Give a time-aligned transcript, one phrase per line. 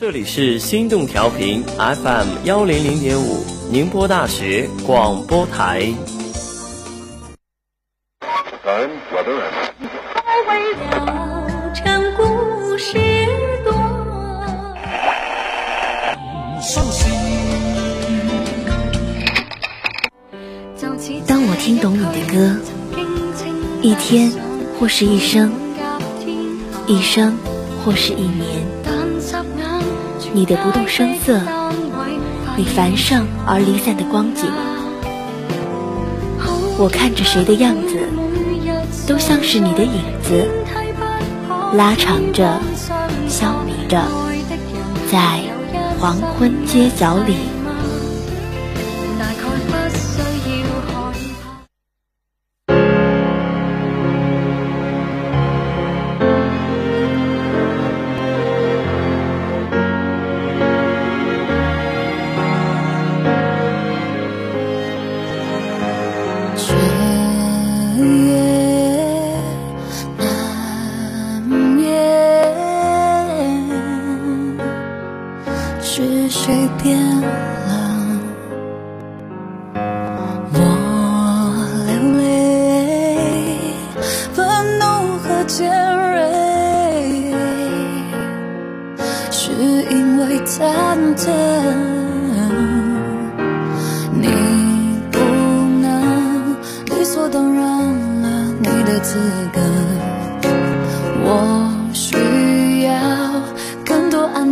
[0.00, 5.92] 这里是心动调频 FM 幺零零点五，宁波大学广播台。
[21.26, 22.56] 当我听懂你的歌，
[23.82, 24.30] 一天
[24.78, 25.52] 或是一生，
[26.86, 27.36] 一生
[27.84, 28.57] 或是一年。
[30.38, 31.40] 你的不动声色，
[32.56, 34.48] 你繁盛而离散的光景，
[36.78, 37.98] 我看着谁的样子，
[39.08, 40.46] 都像是你的影子，
[41.74, 42.56] 拉长着，
[43.26, 44.00] 消弭着，
[45.10, 45.40] 在
[45.98, 47.57] 黄昏街角里。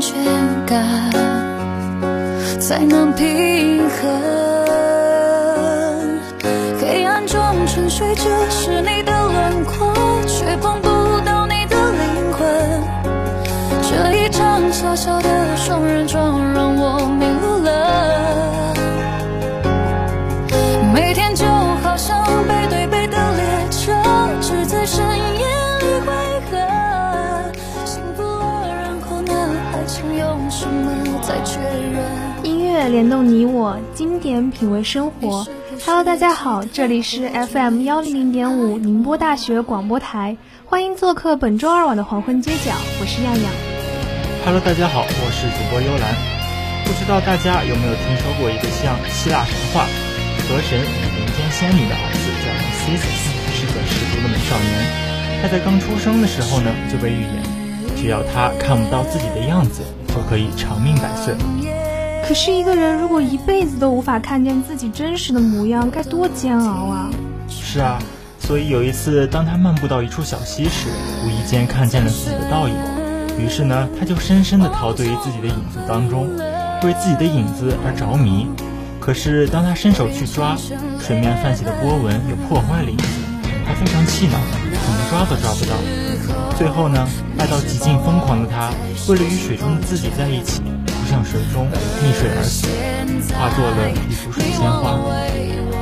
[0.06, 0.14] 全
[0.66, 1.10] 感
[2.60, 3.98] 才能平衡
[6.80, 9.92] 黑暗中沉睡着是你的轮廓
[10.28, 10.88] 却碰不
[11.24, 12.46] 到你的灵魂。
[13.82, 17.45] 这一张小小的双人床让我迷路
[32.88, 35.46] 联动你我，经典品味生活。
[35.84, 43.52] Hello，大家好，这里是 FM 幺零零点五宁波大学广播台，欢迎做客本周二晚的黄昏街角，我是样样。
[44.44, 46.14] Hello，大家好，我是主播幽兰。
[46.86, 49.86] 不知道大家有没有听说过一个像希腊神话，
[50.46, 52.48] 河神与人间仙女的儿子叫
[52.86, 55.42] Cesus，是个十足的美少年。
[55.42, 57.42] 他在刚出生的时候呢，就被预言，
[57.96, 61.34] 只要他看不到自己的样子，就可以长命百岁。
[62.28, 67.08] 可是，一个人如果一辈子都无法看见自己真实的模样，该多煎熬啊！
[67.48, 68.02] 是啊，
[68.40, 70.88] 所以有一次，当他漫步到一处小溪时，
[71.24, 72.74] 无意间看见了自己的倒影。
[73.38, 76.28] 于是呢，他就深深地陶醉于自己的影子当中，
[76.82, 78.48] 为自己的影子而着迷。
[78.98, 80.56] 可是，当他伸手去抓，
[80.98, 83.04] 水面泛起的波纹又破坏了影子，
[83.64, 84.36] 他非常气恼，
[84.72, 86.56] 怎么抓都抓不到。
[86.58, 87.06] 最后呢，
[87.38, 88.72] 爱到极尽疯狂的他，
[89.08, 90.60] 为了与水中的自己在一起。
[91.06, 91.66] 向水中
[92.02, 92.66] 溺水而死，
[93.34, 94.98] 化作了一幅水仙花。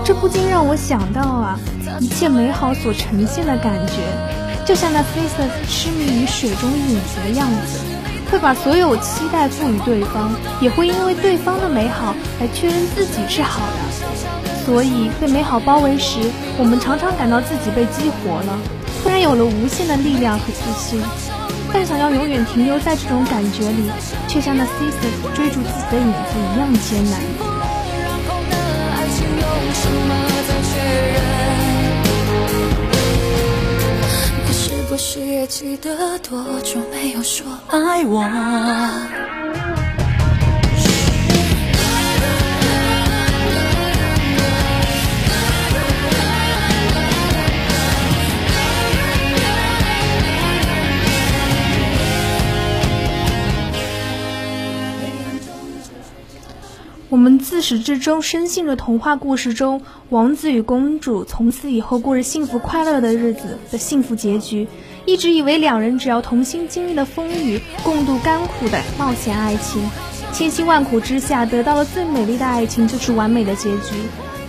[0.04, 1.58] 这不禁让我想到啊，
[1.98, 3.94] 一切美好所呈现的感觉，
[4.66, 7.80] 就像那 f a c e 痴迷于水中影子的样子，
[8.30, 10.30] 会把所有期待赋予对方，
[10.60, 14.64] 也会因为对方的美好来确认自己是好的。
[14.66, 16.18] 所以被美好包围时，
[16.58, 18.58] 我们常常感到自己被激活了，
[19.02, 21.00] 突然有了无限的力量和自信。
[21.76, 23.90] 但想要永远停留在这种感觉里，
[24.28, 27.20] 却像那 sister 追逐自己的影子一样艰难。
[34.46, 38.22] 你是不是也记得多久没有说爱我？
[57.14, 64.66] 我们自始至终深信着童话故事中王子与公主从此以后过着幸福快乐的日子的幸福结局，
[65.06, 69.88] 一直以为两人只要同心经历了风雨，共度甘苦的冒险爱情，
[70.32, 73.94] 千辛万苦之下得到了最美丽的爱情就是完美的结局。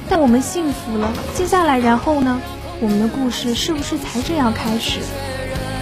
[0.10, 2.42] 但我们幸福了，接下来然后呢？
[2.82, 5.02] 我们的故事是不是才这样开始？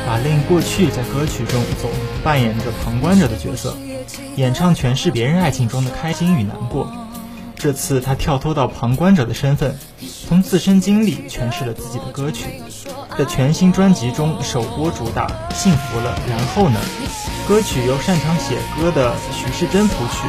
[0.06, 1.90] 马令过去在歌曲中总
[2.26, 3.74] 扮演着旁观者的角色，
[4.36, 6.92] 演唱诠释别人爱情中的开心与难过。
[7.56, 9.78] 这次他跳脱到旁观者的身份，
[10.28, 12.62] 从自身经历诠释了自己的歌曲。
[13.18, 16.80] 的全新专辑中首播主打《幸福了》，然后呢？
[17.48, 20.28] 歌曲由擅长写歌的徐世珍谱曲，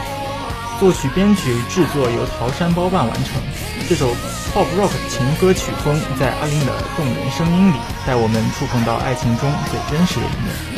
[0.79, 3.41] 作曲、编曲、制作由陶山包办完成。
[3.89, 4.15] 这首
[4.53, 10.74] pop rock 情歌曲风，在阿玲的动人声音里，带我们触碰到爱情中最真实的一面。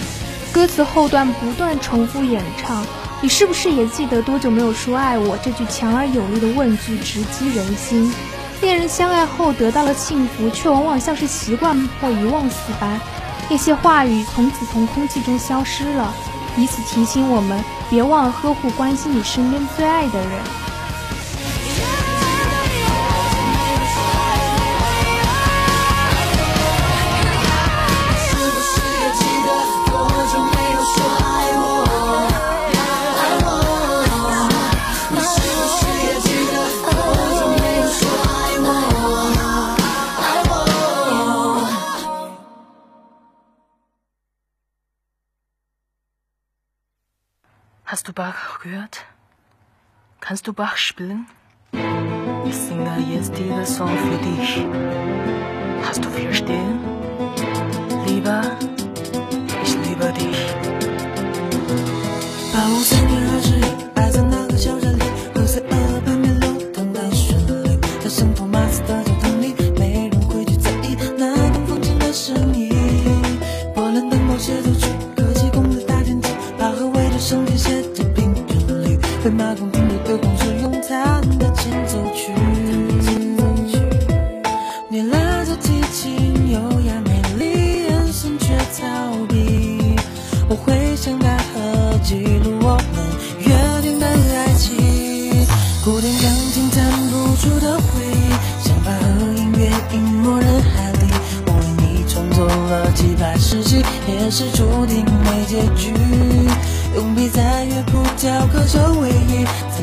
[0.56, 2.82] 歌词后段不断重复演唱，
[3.20, 5.37] 你是不是也记得多久没有说爱我？
[5.44, 8.11] 这句强而有力的问句直击人心。
[8.62, 12.99] 恋人相爱后得到了幸福，却往往像是习惯或遗忘似般。
[13.50, 16.14] 那些话语从此从空气中消失了，
[16.56, 20.31] 以此提醒我们别忘了呵护、关心你身边最爱的人。
[48.16, 49.04] Bach gehört?
[50.20, 51.26] Kannst du Bach spielen?
[52.46, 54.64] Ich singe jetzt diesen Song für dich.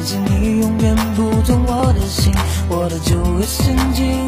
[0.06, 2.34] 是，你永远不懂我的心，
[2.68, 4.23] 我的旧日心境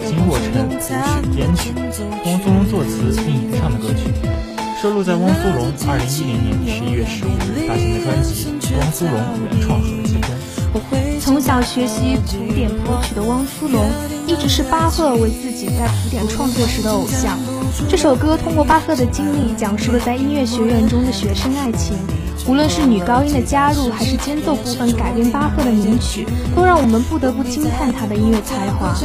[0.00, 0.94] 苏泷以金若尘谱曲
[1.34, 1.72] 编曲，
[2.24, 4.10] 汪苏泷作词并演唱的歌曲，
[4.80, 8.46] 收录在汪苏泷二零一零年十一月十五日发行的专辑
[8.78, 9.12] 《汪苏泷
[9.44, 10.30] 原创合辑》中。
[11.20, 13.78] 从小学习古典谱曲的汪苏泷，
[14.26, 17.38] 一直是巴赫为自己在古典创作时的偶像。
[17.88, 21.96] 这首歌通过巴赫的经历，讲述了在音乐学院中的学生爱情。
[22.48, 26.26] 无论是女高音的加入，还是间奏部分改编巴赫的名曲，
[26.56, 28.96] 都让我们不得不惊叹他的音乐才华。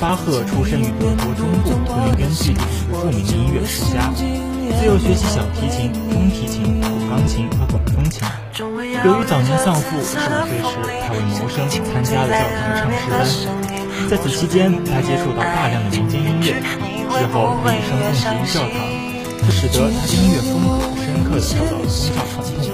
[0.00, 2.54] 巴赫出生于德国中部图林根地区
[2.90, 8.22] 著名的音乐世家，自幼学习小提琴、中提琴、古钢琴和管风琴。
[9.04, 10.72] 由于早年丧父，十五岁时
[11.06, 16.56] 他为谋生参加了教堂的唱诗班，在此期间他接触到大量的民间音乐，
[17.12, 18.80] 之后他一生供职于教堂。
[19.44, 22.69] 这使得他的音乐风格深刻地受到了宗教传统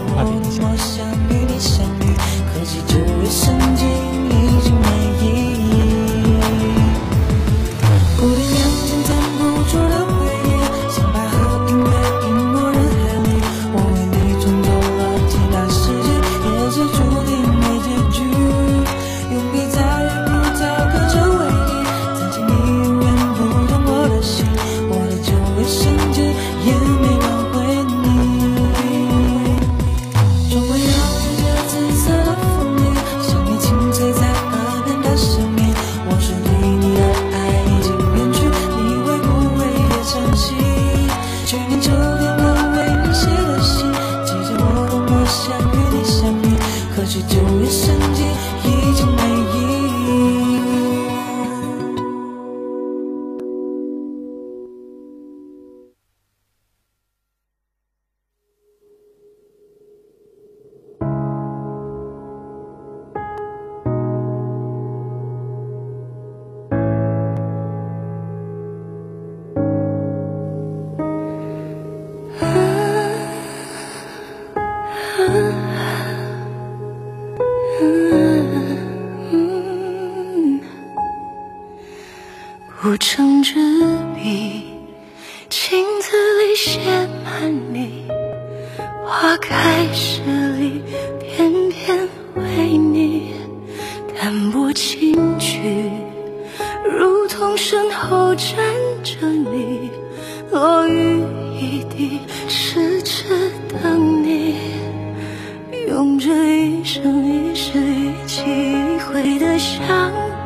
[106.19, 106.31] 这
[106.65, 109.79] 一生一世一起一回的相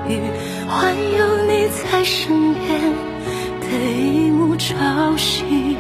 [0.09, 0.19] 遇，
[0.69, 2.81] 换有你在身边
[3.61, 3.67] 的
[4.01, 5.77] 一幕朝夕。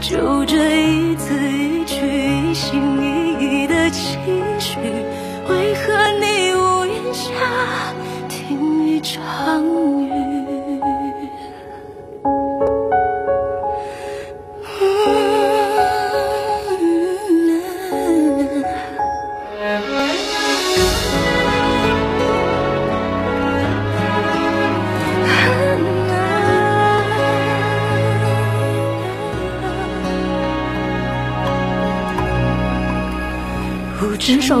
[0.00, 1.94] 就这一字一句，
[2.50, 4.18] 一心一意的期
[4.58, 4.78] 许，
[5.48, 7.30] 为何你屋檐下
[8.28, 10.19] 听一场雨？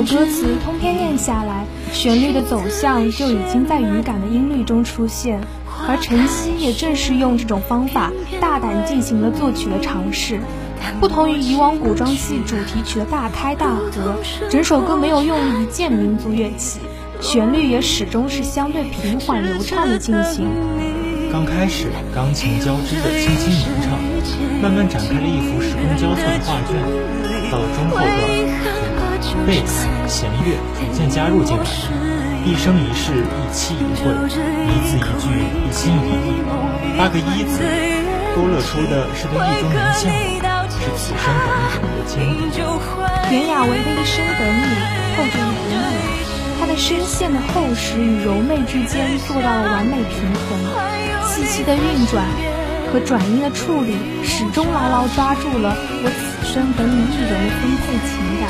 [0.00, 5.38] 首歌词通篇念下来，旋律的走向就已经在语感的音律中出现，
[5.86, 10.40] 而陈曦也正是用这种方法大胆进行了作曲的尝试。
[11.00, 14.16] 不同于以往古装戏主题曲的大开大合，
[14.48, 16.80] 整首歌没有用一件民族乐器，
[17.20, 20.48] 旋律也始终是相对平缓流畅的进行。
[21.30, 28.79] 刚开始钢琴交织的轻轻吟唱，慢慢展开了一幅时空交错的画卷，到了中后段。
[29.46, 31.64] 贝斯、弦乐逐渐加入进来，
[32.44, 35.28] 一生一世，一期一会，一字一句，
[35.66, 36.42] 一心一意。
[36.98, 37.62] 八个一字
[38.34, 42.14] 勾勒出的是对意中人向往，是此生等一等的坚
[42.50, 42.64] 定。
[43.30, 44.60] 袁娅维的一生等你，
[45.16, 45.96] 后着你的你，
[46.60, 50.58] 她的声线的厚实与柔媚之间做到了完美平衡，
[51.28, 52.24] 气息的运转
[52.92, 58.49] 和转音的处理，始终牢牢抓住了我此生等你一人的丰沛情感。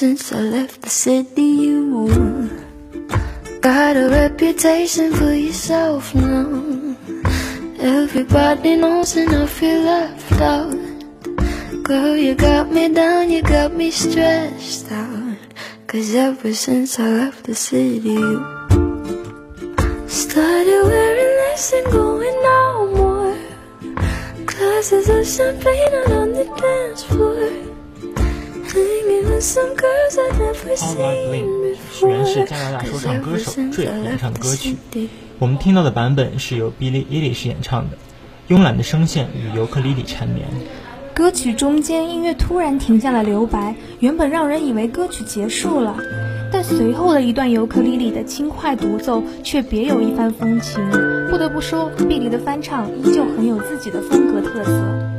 [0.00, 2.08] since I left the city you
[3.60, 6.96] Got a reputation for yourself now.
[7.78, 10.72] Everybody knows and I feel left out.
[11.82, 15.36] Girl, you got me down, you got me stressed out.
[15.86, 18.40] Cause ever since I left the city you
[20.08, 23.36] Started wearing less and going out more
[24.46, 27.69] Glasses of champagne out on the dance floor
[29.40, 34.76] Some girls I've never seen before 原是加拿大说唱歌手最演唱歌曲，
[35.38, 37.96] 我们听到的版本是由 Billie Eilish 演唱的，
[38.54, 40.46] 慵懒的声线与尤克里里缠绵。
[41.14, 45.96] 歌曲中间音乐突然停下了留白，原本让人以为歌曲结束了，
[46.52, 50.86] 但随后的一段尤克里里的轻快独奏却别有一番风情。
[51.30, 55.09] 不得不说，碧梨的翻唱依旧很有自己的风格特色。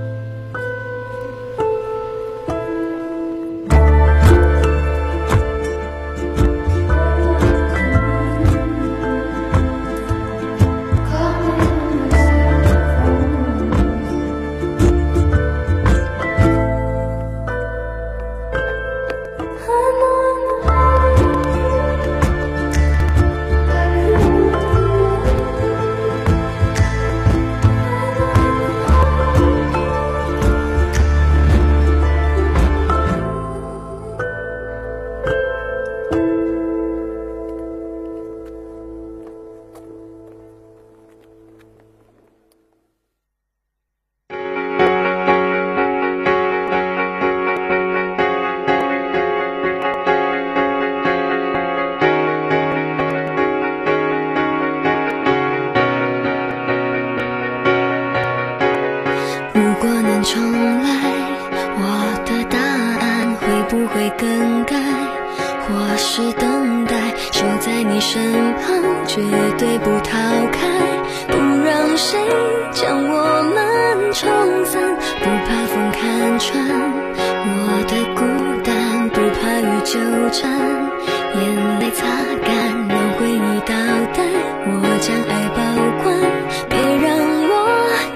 [69.14, 69.20] 绝
[69.58, 70.18] 对不逃
[70.54, 70.70] 开
[71.28, 72.18] 不让谁
[72.72, 76.64] 将我们冲散不怕风看穿
[77.44, 78.24] 我的孤
[78.64, 80.00] 单不怕雨纠
[80.32, 80.50] 缠
[81.42, 82.08] 眼泪擦
[82.42, 83.76] 干让回忆倒
[84.16, 84.24] 带
[84.66, 85.60] 我将爱保
[86.06, 86.08] 管
[86.70, 87.12] 别让
[87.52, 87.54] 我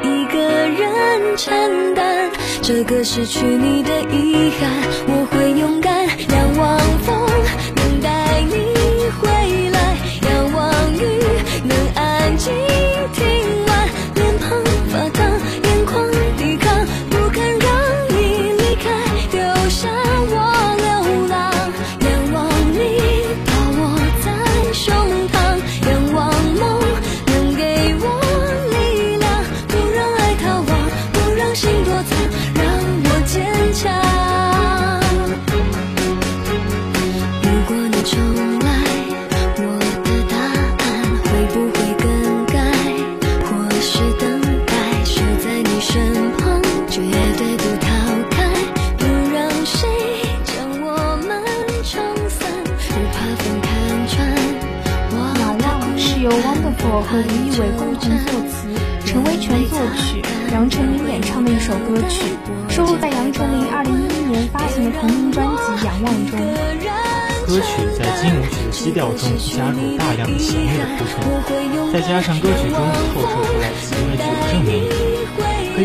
[0.01, 4.71] 一个人承担这个失去你的遗憾
[5.07, 5.24] 我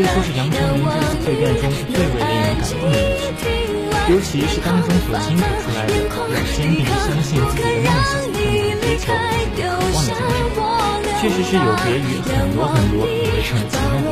[0.01, 3.45] 以说是杨丞琳这次蜕变中最为令人感动的一曲。
[4.09, 8.35] 尤其是当中所倾吐出来的要坚定相信自己的梦想和你
[8.73, 9.61] 的追求渴
[9.93, 10.25] 望的精
[11.05, 14.09] 神，确实是有别于很多很多以为成的前辈。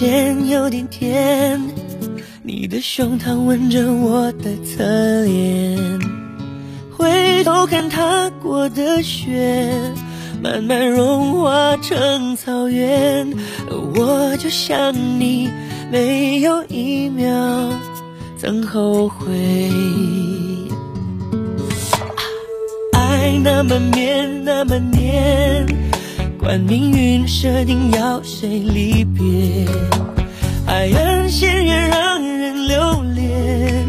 [0.00, 1.60] 有点咸，有点甜。
[2.42, 4.82] 你的胸膛吻着我的侧
[5.24, 6.00] 脸，
[6.96, 9.70] 回头看踏过的雪，
[10.42, 13.30] 慢慢融化成草原。
[13.68, 15.50] 而我就像你，
[15.92, 17.28] 没有一秒
[18.38, 19.70] 曾后悔。
[22.94, 25.66] 爱那么绵，那么黏。
[26.40, 29.66] 管命运设定要谁离别，
[30.66, 33.86] 海岸线越让人留恋，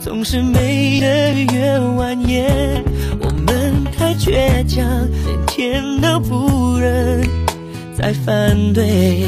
[0.00, 2.82] 总是美得越蜿蜒。
[3.20, 4.84] 我们太倔强，
[5.24, 7.24] 连天都不忍
[7.96, 9.22] 再反对。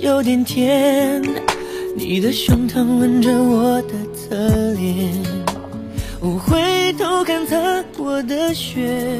[0.00, 1.22] 有点甜，
[1.94, 4.34] 你的胸膛吻着我的侧
[4.72, 5.14] 脸，
[6.20, 7.56] 我回头看擦
[7.96, 9.16] 过的雪。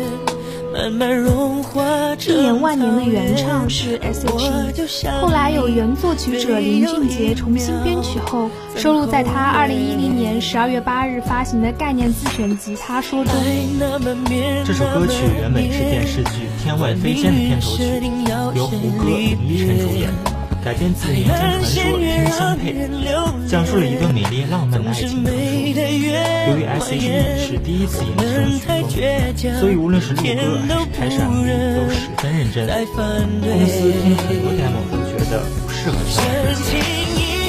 [0.75, 13.33] 一眼万年的原唱是 S.H.E，后来有原作曲者林俊杰重新编曲后，收录在他二零一零年十二月八日发行的概念自选集《他说》中。
[14.65, 17.85] 这首歌曲原本是电视剧《天外飞仙》的片头曲，
[18.59, 20.34] 由胡歌、林依晨主演。
[20.64, 22.72] 改编自民间传说《天香配》，
[23.46, 25.42] 讲述了一段美丽浪漫的爱情传说。
[26.48, 28.16] 由于 S.H.E 是第一次演
[28.64, 29.05] 唱曲
[29.37, 31.44] 风，所以无论是录歌还是拍摄 MV
[31.77, 32.66] 都十分认真。
[32.66, 32.72] 公
[33.68, 36.33] 司听很多 demo 都觉得不适合上歌，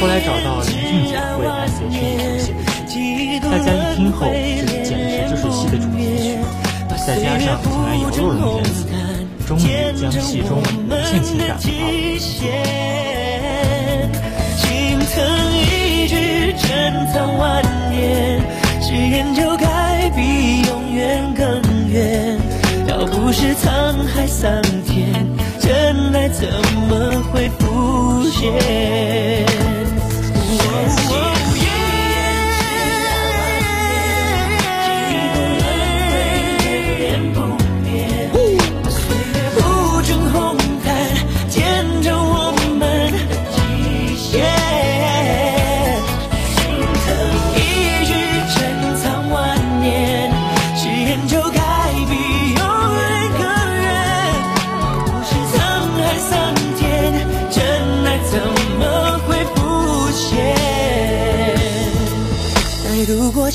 [0.02, 6.36] 后来找到林俊杰为 S.H.E 谱写的曲，大家一听后，这简直就是戏的主题曲。
[7.08, 8.88] 再加上请来姚若龙填词，
[9.46, 9.62] 终于
[10.00, 12.20] 将戏中无限情感化为
[15.08, 15.24] 曾
[15.56, 16.16] 一句
[16.54, 18.42] 珍藏万年，
[18.82, 22.38] 誓言就该比永远更远。
[22.88, 25.26] 要不是沧海桑田，
[25.60, 26.48] 真爱怎
[26.90, 29.75] 么会浮现？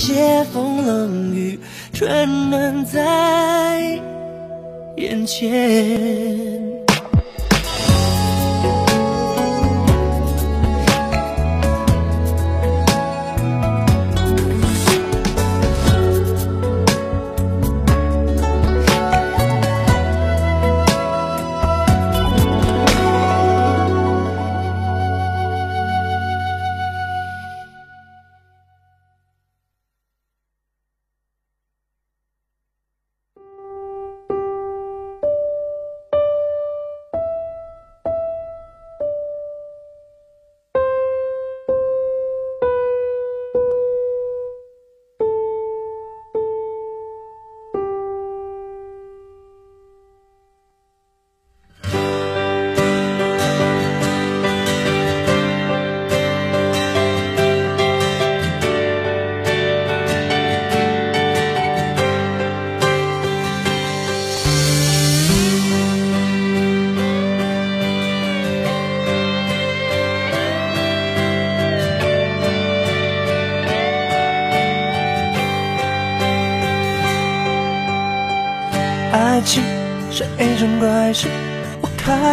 [0.01, 1.61] 斜风冷雨，
[1.93, 4.01] 春暖在
[4.97, 6.80] 眼前。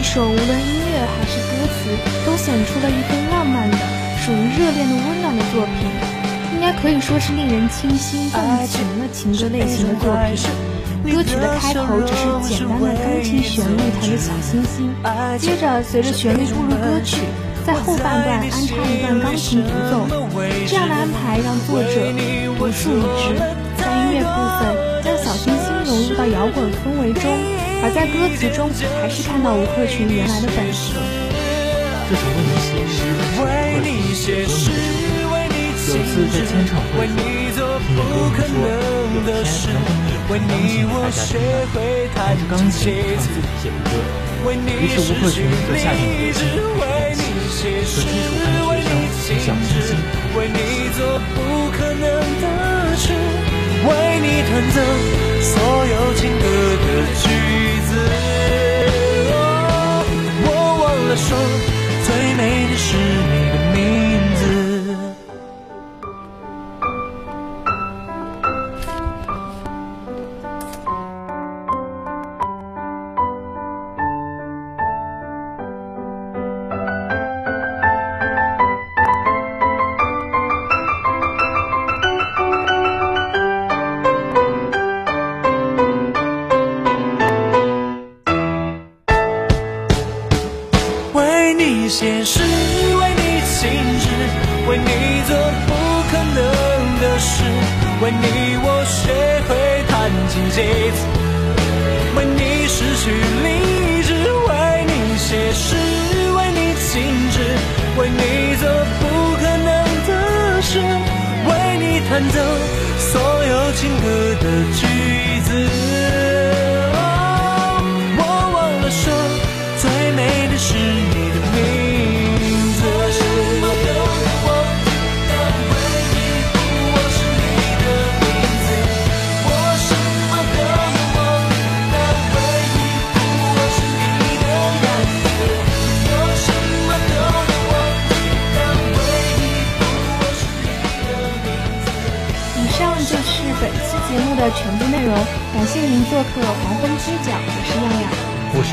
[0.00, 1.92] 一首无论音乐还是歌词
[2.24, 3.76] 都显出了一份浪漫的、
[4.24, 5.76] 属于热恋的温暖的作品，
[6.54, 11.12] 应该可以说是令人倾心动情的情歌类型的作品。
[11.14, 14.88] 歌曲的开头只是简单的钢琴旋律弹着小星星，
[15.38, 17.20] 接着随着旋律步入歌曲，
[17.66, 20.08] 在后半段安插一段钢琴独奏。
[20.66, 22.10] 这样的安排让作者
[22.56, 23.36] 独树一帜，
[23.76, 24.32] 在音乐部
[24.64, 27.69] 分将小星星融入到摇滚氛围中。
[27.82, 28.68] 而在歌词中，
[29.00, 31.00] 还是看到吴克群原来的本色。
[32.10, 32.20] 这首
[32.60, 33.08] 是
[33.40, 34.68] 《为你写诗》，
[35.32, 38.52] 为你倾诗，有次在签唱会上，听歌可说，
[39.16, 39.80] 有天能
[40.28, 41.72] 跟你钢琴弹下吉，
[42.36, 43.96] 着钢琴唱自己写的歌。
[44.44, 46.44] 于是吴克群和夏天合金
[46.80, 47.24] 在一起，和金
[47.86, 48.92] 属弹琴上互相
[49.24, 49.96] 倾心，
[53.08, 53.59] 互。
[53.86, 54.78] 为你弹奏
[55.40, 55.52] 所
[55.86, 56.44] 有情歌
[56.84, 56.86] 的
[57.22, 57.24] 句
[57.88, 57.90] 子。
[60.44, 60.48] 我
[60.80, 61.28] 忘了说
[62.04, 62.40] 最美
[62.70, 63.69] 的是你的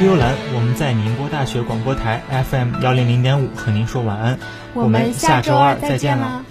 [0.07, 4.39] 周兰我们在宁波大学广播台 fm 幺零零点五和您说晚安。
[4.73, 6.45] 我们下周二再见了。